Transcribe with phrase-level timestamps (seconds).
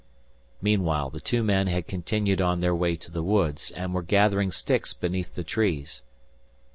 [0.63, 4.49] Meanwhile the two men had continued on their way to the woods, and were gathering
[4.49, 6.01] sticks beneath the trees.